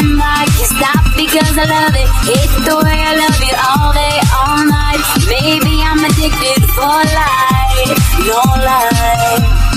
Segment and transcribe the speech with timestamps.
[0.00, 2.08] and I can't stop because I love it.
[2.32, 5.02] It's the way I love you all day, all night.
[5.28, 9.70] Maybe I'm addicted for life, no lie.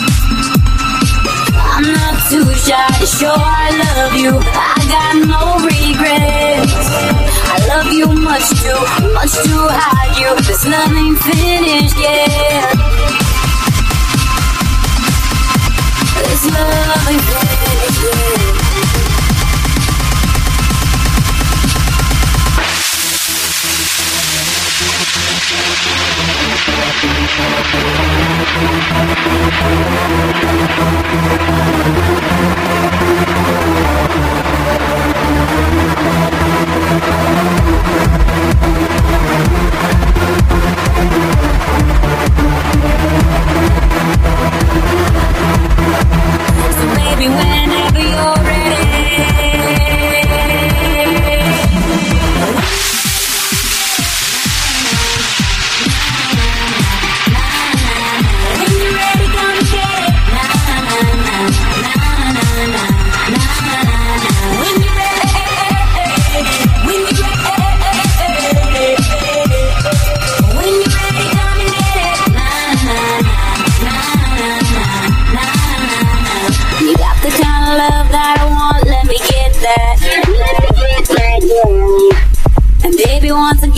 [1.75, 4.31] I'm not too shy to show I love you.
[4.39, 6.87] I got no regrets.
[7.51, 8.79] I love you much too,
[9.13, 10.07] much too high.
[10.19, 13.22] You, this love ain't finished yet.
[26.65, 27.03] Thank
[31.87, 31.92] you.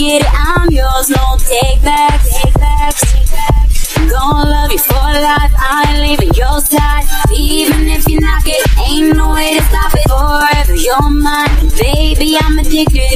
[0.06, 3.68] it, I'm yours, no take back, take back, take back.
[4.10, 7.04] Gonna love you for life, I ain't leaving your side.
[7.34, 10.06] Even if you knock it, ain't no way to stop it.
[10.08, 13.15] Forever you're mine, baby, I'm addicted.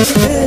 [0.00, 0.39] Yeah.